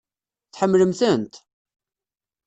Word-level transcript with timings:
Tḥemmlem-tent? 0.53 1.33